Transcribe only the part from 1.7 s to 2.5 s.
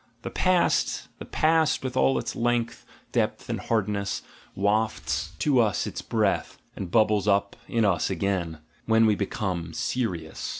with all its